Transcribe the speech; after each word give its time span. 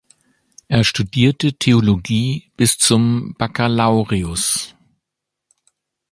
Er 0.67 0.83
studierte 0.83 1.53
Theologie 1.53 2.49
bis 2.57 2.79
zum 2.79 3.35
Baccalaureus. 3.37 4.73